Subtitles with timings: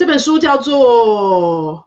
[0.00, 1.76] 这本书叫做《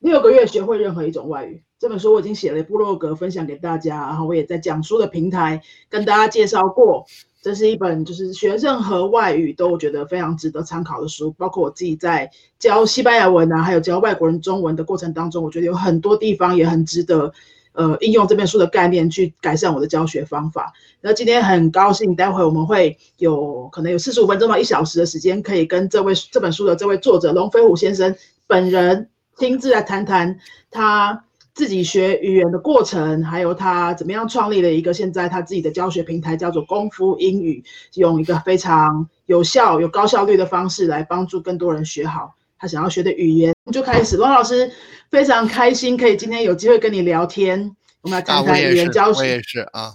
[0.00, 1.56] 六个月学会任何一种外语》。
[1.78, 7.06] 这本书我已经写了部落格分享给大家，然后我也在讲书的平台跟大家介绍过。
[7.40, 17.32] 这是一本就是学任何外语都觉得非常值得参考的书，包括我自己在教西班牙文啊，还有教外国人中文的过程当中，我觉得有很多地方也很值得
[17.72, 20.72] 呃应用这本书的概念去改善我的教学方法。
[21.00, 28.14] 那今天很高兴，待会我们会有可能有四十五分钟到一小时的时间，可以跟这位这本书的这位作者龙飞虎先生
[28.46, 30.38] 本人亲自来谈谈
[30.70, 31.24] 他。
[31.54, 43.52] 自己学语言的过程，还有他怎么样创立了一个现在他自己的教学平台，叫做功夫英语，用一个非常有效、有高效率的方式来帮助更多人学好他想要学的语言。
[43.72, 44.70] 就开始，罗老师
[45.10, 49.18] 非常开心可以今天有机会跟你聊天，我们来谈谈语言教学。
[49.18, 49.92] 我也是啊，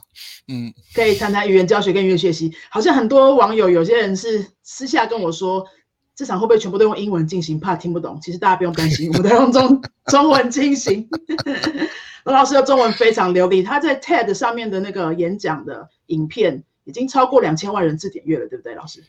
[0.50, 2.54] 嗯，可以谈谈语言教学跟语言学习。
[2.70, 5.66] 好像很多网友有些人是私下跟我说。
[6.20, 7.60] 这场会不会全部都用英文进行？
[7.60, 8.20] 怕听不懂。
[8.24, 11.08] 其实大家不用担心，我们都用中 中文进行。
[12.26, 19.04] 罗老师的中文非常流利，他在 TED 上面的那个演讲的影片已经超过两千万人次点阅了，对不对，老师？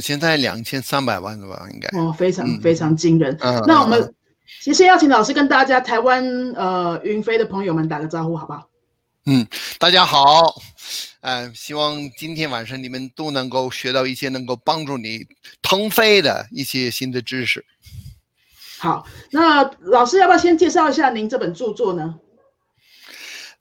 [0.00, 1.66] 现在两千三百万了吧？
[1.72, 3.38] 应该哦，非常非常惊人。
[3.68, 4.12] 那我们
[4.60, 6.24] 其实要请老师跟大家台湾
[6.56, 8.68] 呃云飞的朋友们打个招呼，好不好？
[9.26, 9.46] 嗯，
[9.78, 10.60] 大家好。
[11.20, 15.24] 嗯，希望今天晚上你们都能够学到一些能够帮助你
[15.62, 17.64] 腾飞的一些新的知识。
[18.80, 22.16] 好，那老师要不要先介绍一下您这本著作呢？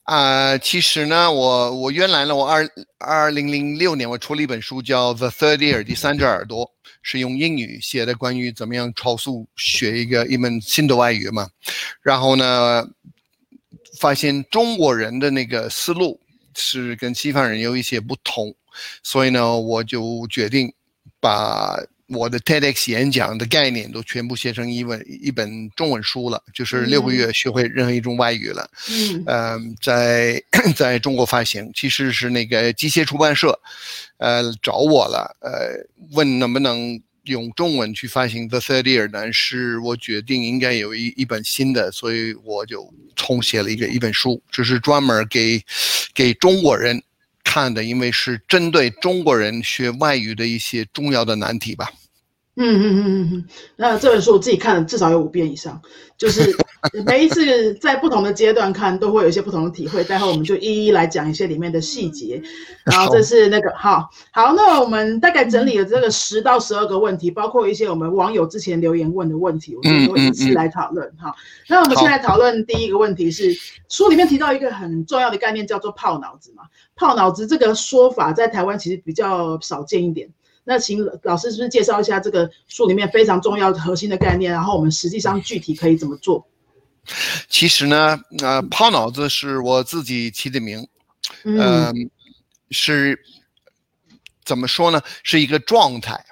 [0.10, 6.68] 啊，其实呢，我我原来呢，我二二零零六年我出了一本书叫《The Third Ear》第三只耳朵，
[7.04, 11.48] 是用英语写的，关于怎么样超速学一个一门新的外语嘛。
[12.02, 12.84] 然后呢，
[14.00, 16.20] 发现中国人的那个思路。
[16.56, 18.54] 是跟西方人有一些不同，
[19.02, 20.70] 所以呢，我就决定
[21.22, 21.78] 把
[22.10, 28.70] 我的 TEDx 演讲的概念都全部写成一本一本中文书了，就是六个月学会任何一种外语了。
[28.90, 30.44] 嗯，呃，在
[30.76, 33.60] 在中国发行，其实是那个机械出版社，
[34.17, 37.02] 呃，找我了，呃，问能不能。
[37.26, 45.62] 用中文去发行《The Third Year》，但是我决定应该有一一本新的，所以我就重写了一个一本书，就是专门给
[46.16, 47.04] 给中国人
[47.44, 51.92] 看的，因为是针对中国人学外语的一些重要的难题吧。
[52.61, 53.45] 嗯嗯嗯嗯嗯，
[53.77, 55.81] 那这本书我自己看了至少有五遍以上，
[56.17, 56.53] 就是
[57.05, 60.03] 每一次在不同的阶段看都会有一些不同的体会。
[60.03, 62.42] 待会我们就一一来讲一些里面的细节。
[62.83, 71.09] 然后这是那个好好，那我们大概整理了这个十到十二个问题，包括一些我们网友之前留言问的问题，我们都一次来讨论。
[71.17, 71.33] 哈，
[71.70, 73.55] 那我们先来讨论第一个问题是
[73.87, 76.64] 书里面提到一个很重要的概念，叫做泡脑子嘛。
[76.97, 80.30] 泡脑子这个说法在台湾其实比较少见一点。
[80.64, 86.47] 那请老师是不是介绍一下这个书里面非常重要的核心的概念，然后我们实际上具体可以怎么做？
[87.47, 90.87] 其实呢，呃，抛脑子是我自己起的名，
[91.43, 91.92] 嗯，
[92.70, 93.20] 是
[94.45, 95.02] 怎么说呢？
[95.23, 96.23] 是一个状态，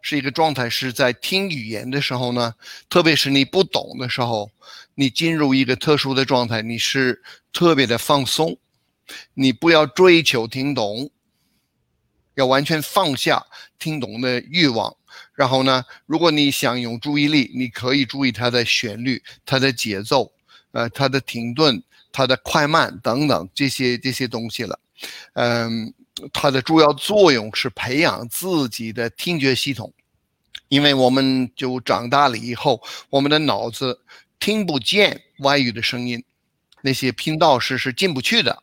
[0.00, 2.52] 是一个状态，是在听语言的时候呢，
[2.88, 4.50] 特别是你不懂的时候，
[4.96, 7.22] 你进入一个特殊的状态，你是
[7.52, 8.56] 特别的放松，
[9.34, 11.08] 你不要追求听懂。
[12.34, 13.44] 要完全放下
[13.78, 14.94] 听懂的欲望，
[15.34, 20.32] 然后呢，如果你想用注意力，你可以注意它的旋律、它的节奏、
[20.72, 24.78] 呃，它的停顿、它的快慢等等这些这些东西了。
[25.34, 25.92] 嗯，
[26.32, 29.92] 它的主要作用是培养自己的听觉系统，
[30.68, 34.00] 因为我们就长大了以后，我们的脑子
[34.38, 36.22] 听不见外语的声音，
[36.80, 38.62] 那些频道是是进不去的。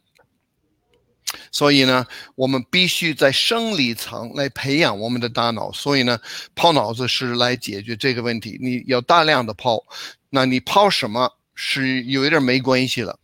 [1.52, 5.72] 所以呢，我们必须在生理层来培养我们的大脑。
[5.72, 6.20] 所以呢，
[6.56, 8.58] 泡脑子是来解决这个问题。
[8.62, 9.84] 你要大量的泡，
[10.30, 13.18] 那你泡什么是有一点没关系的。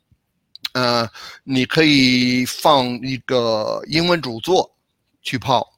[0.74, 1.10] 呃，
[1.44, 4.76] 你可以放一个英文主作
[5.22, 5.75] 去泡。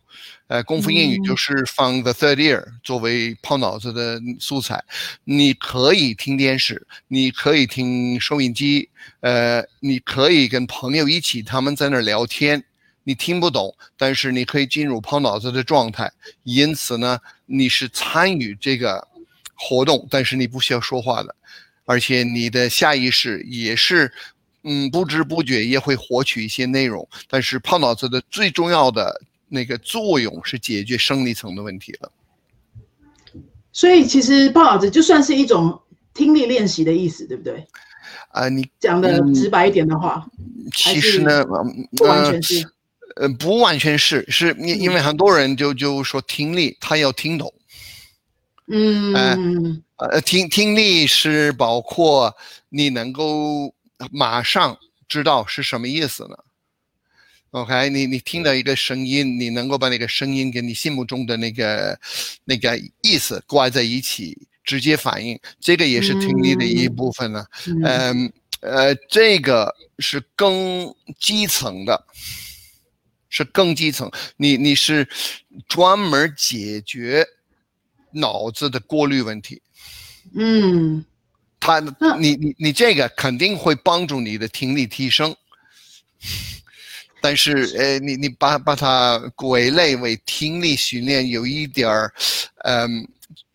[0.47, 4.81] 呃，功夫英语就是放 The Third Ear 作为抛脑子的素材。
[5.25, 8.87] 你可以听电视，你可以听收音机，
[9.19, 12.63] 呃，你可以跟朋友一起，他们在那儿聊天，
[13.03, 16.09] 你听不懂，但是你可以进入抛脑子的状态。
[16.43, 19.05] 因此呢，你是参与这个
[19.53, 21.35] 活动，但是你不需要说话的，
[21.83, 24.09] 而且你的下意识也是，
[24.63, 27.05] 嗯，不知不觉也会获取一些内容。
[27.27, 29.21] 但是泡脑子的最重要的。
[29.49, 32.11] 那个作用是解决生理层的问题了，
[33.71, 35.81] 所以其实泡脑子就算是一种
[36.13, 37.65] 听力练习的意思，对不对？
[38.29, 40.27] 啊，你讲的直白一点的话，
[40.75, 41.45] 其实呢，
[41.95, 42.67] 不完全是，
[43.15, 47.53] 呃，不完全是，是因因为很多人就就说听力，他要听懂，
[48.67, 52.35] 嗯，呃，听听力是包括
[52.69, 53.73] 你能够
[54.11, 54.77] 马上
[55.07, 56.37] 知道是什么意思呢
[57.51, 61.99] ？OK，你你听到一个声音，你能够把那个声音跟你心目中的那个
[62.45, 67.45] 那个意思挂在一起，直接反应，这个也是听力的一部分呢。
[67.83, 72.05] 嗯，呃，这个是更基层的。
[73.29, 75.07] 是更基层，你你是
[75.67, 77.27] 专门解决
[78.11, 79.61] 脑子的过滤问题，
[80.33, 81.05] 嗯，
[81.59, 81.81] 他
[82.17, 85.35] 你你你这个肯定会帮助你的听力提升，
[87.21, 92.13] 但是呃，你你把把它归类为听力训练，有一点儿，
[92.63, 93.07] 嗯，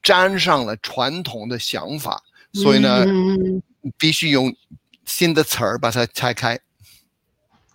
[0.03, 2.23] 沾上了传统的想法，
[2.53, 3.05] 所以呢，
[3.99, 4.55] 必须用
[5.05, 6.59] 新的词儿把它拆开。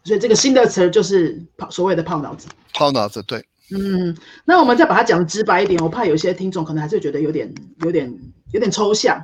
[0.03, 3.45] 所以这个新的词儿就是泡所谓的胖脑子，胖脑子对。
[3.69, 8.09] 嗯，那我们再把它讲直白一点，我怕有些听众可能还是觉得有点、有点、
[8.53, 9.21] 有点抽象。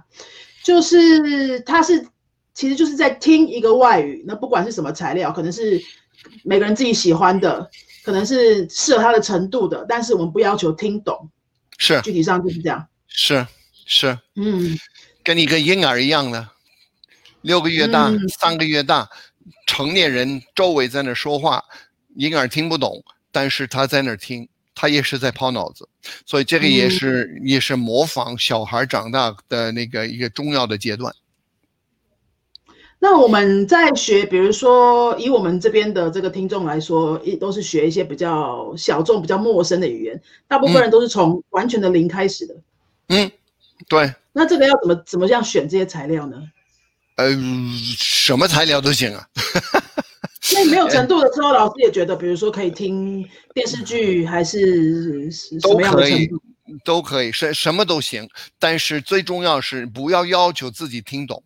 [0.62, 2.06] 就是他是
[2.54, 5.81] 其实就是在听一个外语，那不管是什么材料，可能是
[6.44, 7.69] 每个人自己喜欢的，
[8.04, 11.30] 可能是适合他的程度的，但是我们不要求听懂。
[11.77, 12.88] 是，具体上就是这样。
[13.07, 13.45] 是
[13.86, 14.77] 是，嗯，
[15.24, 16.48] 跟一个婴儿一样的，
[17.42, 19.10] 六个月大，三个月大。
[19.65, 21.63] 成年人周围在那说话，
[22.16, 25.88] 婴儿听不懂，但是他在那听，他也是在抛脑子，
[26.25, 31.13] 所以这个也是也是模仿小孩长大的那个一个重要的阶段。
[33.03, 42.55] 那我们在学，比如说以我们这边的这个听众来说，一都是学一些比较小众、比较陌生的语言，大部分人都是从完全的零开始的。
[43.09, 43.29] 嗯，
[43.89, 44.09] 对。
[44.31, 46.41] 那这个要怎么怎么样选这些材料呢？
[47.17, 47.29] 呃，
[47.97, 49.27] 什么材料都行啊。
[50.53, 55.29] 那没有 程度的时候，老师也觉得，比如说可以听电视剧，还是
[55.61, 56.29] 都可以，
[56.85, 58.25] 都可以，什什么都行。
[58.57, 61.44] 但是最重要是不要要求自己听懂。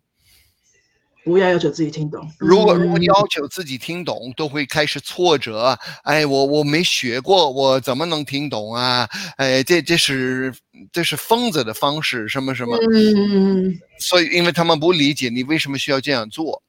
[1.24, 2.26] 不要要求自己听懂。
[2.38, 5.78] 如果如果要求自己听懂，都会开始挫折。
[6.04, 9.08] 哎，我我没学过，我怎么能听懂啊？
[9.36, 10.54] 哎，这这是
[10.90, 12.78] 这是疯子的方式，什么什么。
[12.92, 13.78] 嗯。
[14.00, 16.62] 所以，因为他们不理解你为什么需要这样做。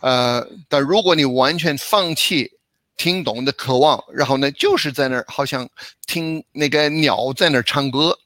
[0.00, 2.50] 呃，但如果你完全放弃
[2.96, 5.68] 听懂的渴望，然后呢，就是在那儿好像
[6.06, 8.16] 听那个鸟在那儿唱歌。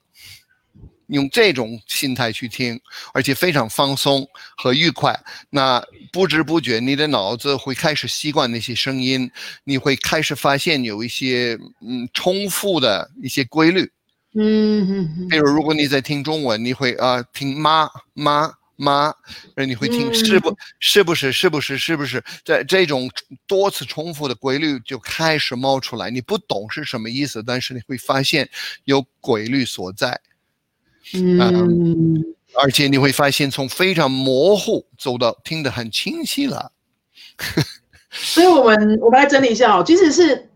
[1.09, 2.81] 用这种心态去听，
[3.13, 4.27] 而且非常放松
[4.57, 5.19] 和愉快，
[5.51, 5.83] 那
[6.13, 9.31] 不知不觉你的脑子会开始习惯那些声音，
[9.65, 13.91] 你会开始发现有一些嗯重复的一些规律，
[14.35, 19.13] 嗯，比如如果你在听中文，你会啊听妈妈妈，
[19.57, 23.11] 而你会听是不是不是是不是是不是在这种
[23.47, 28.49] 多次重复的规律就开始冒出来，你不懂是什么意思，但是你会发现
[28.85, 30.21] 有规律所在。
[31.15, 32.25] 嗯，
[32.61, 36.73] 而且你会发现，从非常模糊走到听得很清晰了。
[38.11, 39.83] 所以，我们我们来整理一下哦。
[39.83, 40.51] 即使是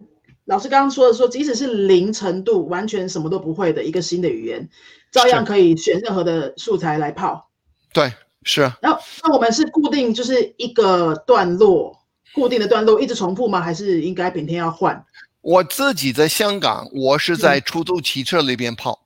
[0.47, 4.69] 老师刚刚说的，说即使是零程度、完全什么都不会的一个新的语言，
[5.13, 7.49] 照样可以选任何的素材来泡。
[7.93, 8.13] 对，
[8.43, 8.77] 是啊。
[8.83, 11.97] 那那我们是固定就是一个段落，
[12.35, 13.61] 固定的段落一直重复吗？
[13.61, 15.05] 还是应该每天要换？
[15.43, 19.02] 我自己在香港，我是在出租汽车里边泡。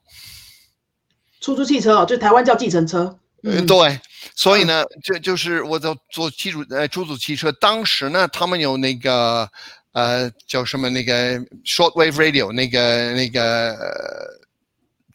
[1.46, 3.17] 出租汽车哦，就台湾叫计程车。
[3.44, 4.00] 嗯，对，
[4.34, 7.53] 所以呢，这就是我在做汽租呃出租汽车。
[7.53, 9.48] 当时呢，他们有那个
[9.93, 13.76] 呃叫什么那个 shortwave radio 那个那个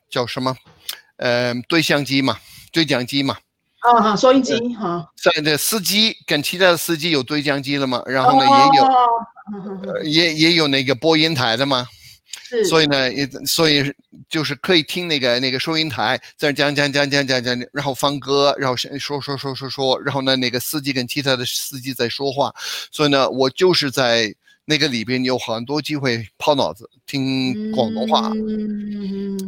[0.09, 0.55] 叫什么
[1.17, 2.37] 呃对讲机嘛，
[2.71, 3.37] 对讲机嘛。
[3.79, 5.05] 啊哈，收音机哈。
[5.21, 8.01] 在的司机跟其他的司机有对讲机了嘛？
[8.05, 11.85] 然后呢，也有也也有那个播音台的嘛。
[12.67, 13.93] 所以呢，也所以
[14.29, 22.53] 就是可以听那个那个收银台在那讲讲讲讲讲讲，然后放歌，然后说说说说说，然后呢，那个司机跟其他的司机在说话。
[22.91, 24.33] 所以呢，我就是在
[24.65, 28.31] 那个里边有很多机会泡脑子听广东话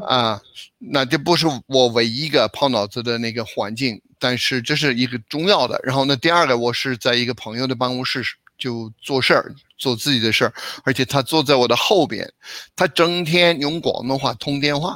[0.06, 0.42] 啊。
[0.80, 5.80] 那这不是我唯一一个泡脑子的那个环境，但是这是一个重要的。
[5.84, 8.24] 然后呢，第二个我是在一个朋友的办公室
[8.63, 9.53] 就做事儿。
[9.75, 10.53] 做自己的事儿，
[10.86, 12.32] 而且他坐在我的后边，
[12.74, 14.96] 他整天用广东话通电话，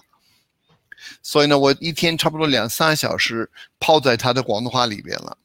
[1.22, 5.38] 所以呢，我一天差不多两三小时泡在他的广东话里边了。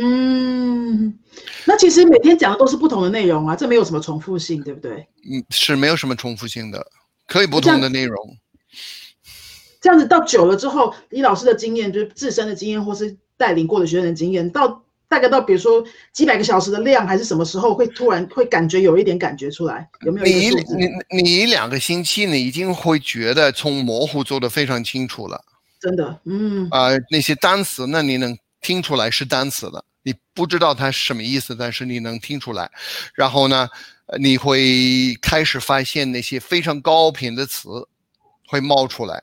[0.00, 1.18] 嗯，
[1.64, 5.08] 那其实每天讲的都是不同的内容啊，这没有什么重复性，对不对？
[5.28, 6.86] 嗯，是没有什么重复性的，
[7.26, 8.16] 可以不同的内容。
[9.80, 14.82] 这样子到久了之后，李老师的经验，就是自身的经验，或是带领过的学生的经验，到。
[15.08, 19.88] 大概到比如说几百个小时的量，还是什么时候会突然会感觉有一点感觉出来？
[20.04, 20.26] 有没有？
[20.26, 20.50] 你
[21.10, 25.40] 你你两个星期，你已经会觉得从模糊做的非常清楚了。
[25.80, 32.70] 真的，嗯，啊、那些单词那，你能听出来是单词的，你不知道它是什么意思，但是你能听出来。
[33.14, 33.68] 然后呢，
[34.06, 37.68] 呃你会开始发现那些非常高频的词
[38.48, 39.22] 会冒出来。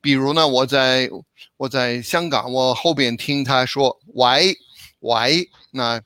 [0.00, 1.10] 比如呢，我在
[1.58, 4.56] 我在香港，我后边听他说“喂
[5.00, 6.00] 喂”，那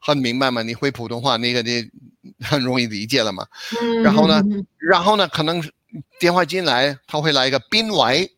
[0.00, 0.62] 很明白嘛？
[0.62, 1.88] 你会普通话，那个你
[2.40, 3.46] 很容易理解了嘛？
[3.80, 4.42] 嗯然后呢
[4.78, 5.62] 然后呢，可能
[6.18, 8.30] 电话进来，他会来一个“宾喂”，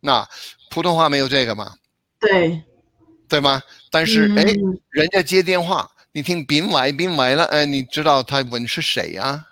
[0.00, 0.26] 那
[0.70, 1.74] 普通话没有这个嘛？
[2.18, 2.62] 对，
[3.28, 3.62] 对吗？
[3.90, 9.44] 但是哎，嗯人家接电话，你听宾喂宾喂了，哎，你知道他问是谁呀、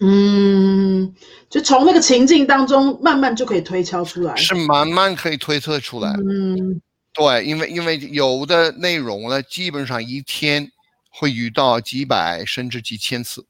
[0.00, 1.14] 嗯，
[1.48, 4.34] 就从那个情境当中慢慢就可以推敲出来。
[4.36, 6.10] 是慢慢可以推测出来。
[6.12, 6.80] 嗯，
[7.14, 10.70] 对，因为因为有的内容呢，基本上一天
[11.10, 13.44] 会遇到几百甚至几千次，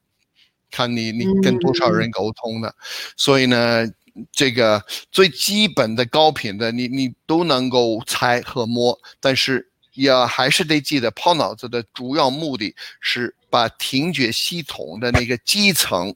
[0.70, 2.74] 看你你跟多少人沟通的，
[3.16, 3.86] 所以呢，
[4.32, 16.12] 这个最基本的高频的你你都能够猜和摸，但是也还是得记得，抛脑子的主要目的是把听觉系统的那个基层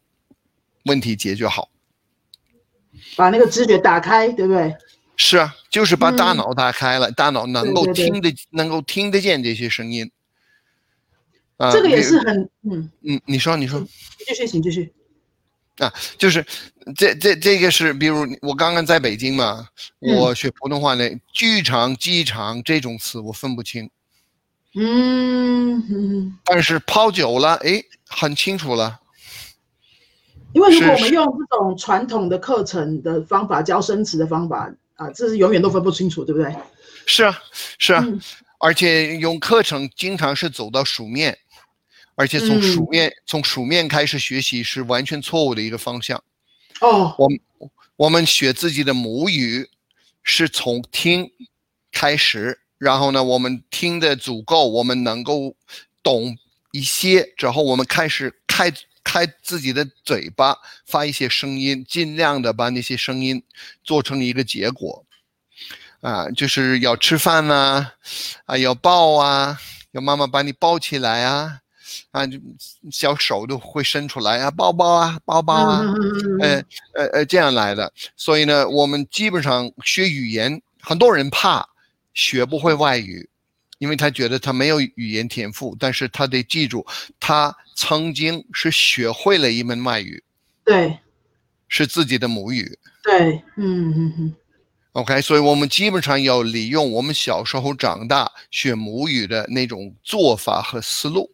[0.84, 1.70] 问题解决好。
[3.14, 4.74] 把那个知觉打开，对不对？
[5.26, 6.36] 是啊，就是把大嗯。
[6.36, 10.08] 脑打开了，大脑能够听得能够听得见这些声音。
[11.56, 13.84] 啊这个也是很，嗯，嗯，你说你说，
[14.24, 14.92] 继续，请继续。
[15.78, 16.46] 啊就是
[16.94, 19.66] 这这这个是，比如我刚刚在北京嘛，
[20.00, 20.14] 嗯。
[20.14, 23.90] 我学普通话呢，剧场、机场这种词我分不清，
[24.76, 29.00] 嗯嗯，但是泡久了，哎，很清楚了。
[30.52, 36.54] 因为如果我们用这种传统的课程的方法教生词的方法啊，这是永远都分不清楚，对不对？
[37.06, 37.38] 是啊，
[37.78, 38.20] 是啊，嗯
[38.58, 41.38] 而且用课程经常是走到书面，
[42.14, 46.20] 而且从书嗯面、从书面开始学习是完全错误的一个方向。
[46.80, 47.40] 哦，我们
[47.96, 49.68] 我们学自己的母语
[50.22, 51.30] 是从听
[51.92, 55.54] 开始，然后呢，我们听的足够，我们能够
[56.02, 56.36] 懂
[56.72, 58.72] 一些之后，我们开始开
[59.06, 63.40] 开自己的嘴巴，发一些声音，尽量的把那些声音
[63.84, 65.04] 做成一个结果。
[66.00, 67.92] 啊，就是要吃饭呐、
[68.44, 69.56] 啊，要抱啊，
[69.92, 71.58] 要妈妈把你抱起来啊，
[72.10, 72.38] 啊，就
[72.90, 75.82] 小手都会伸出来啊，抱抱啊，抱抱啊，
[76.42, 77.90] 嗯呃呃，这样来的。
[78.16, 81.66] 所以呢，我们基本上学语言，很多人怕
[82.12, 83.28] 学不会外语，
[83.78, 85.76] 因为他觉得他没有语言天赋。
[85.78, 86.86] 但是他得记住，
[87.20, 90.22] 他曾经是学会了一门外语，
[90.64, 90.98] 对
[91.68, 92.78] 是自己的母语。
[93.02, 94.34] 对，嗯嗯嗯
[94.92, 101.30] ，OK，所以我们基本上要利用我们小时候长大学母语的那种做法和思路，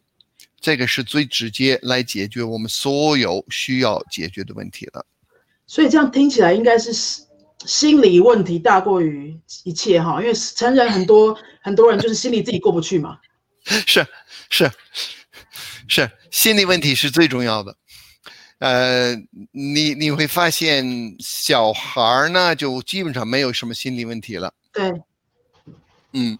[0.59, 5.05] 这个是最直接来解决我们所有需要解决的问题的。
[5.65, 7.25] 所以这样听起来应该是心
[7.65, 13.17] 心理问题大过于一切哈，因为成人很多 很多人就是心里自己过不去嘛。
[13.63, 14.05] 是
[14.49, 14.69] 是
[15.87, 17.75] 是，心理问题是最重要的。
[18.59, 19.13] 呃，
[19.51, 20.85] 你你会发现
[21.19, 24.53] 小孩儿呢，就基本上没有什么心理问题了。
[24.71, 24.91] 对，
[26.13, 26.37] 嗯，